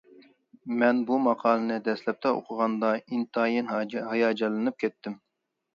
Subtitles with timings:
[0.83, 5.23] مەن بۇ ماقالىنى دەسلەپتە ئوقۇغاندا ئىنتايىن ھاياجانلىنىپ كەتتىم.